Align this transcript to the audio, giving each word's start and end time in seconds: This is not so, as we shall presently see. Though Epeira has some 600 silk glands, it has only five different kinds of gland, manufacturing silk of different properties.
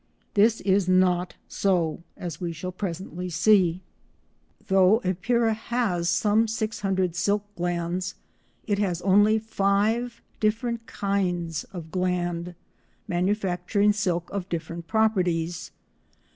This 0.33 0.61
is 0.61 0.89
not 0.89 1.35
so, 1.47 2.01
as 2.17 2.41
we 2.41 2.51
shall 2.53 2.71
presently 2.71 3.29
see. 3.29 3.81
Though 4.65 4.99
Epeira 5.03 5.53
has 5.53 6.09
some 6.09 6.47
600 6.47 7.15
silk 7.15 7.43
glands, 7.55 8.15
it 8.65 8.79
has 8.79 9.03
only 9.03 9.37
five 9.37 10.19
different 10.39 10.87
kinds 10.87 11.65
of 11.65 11.91
gland, 11.91 12.55
manufacturing 13.07 13.93
silk 13.93 14.27
of 14.31 14.49
different 14.49 14.87
properties. 14.87 15.69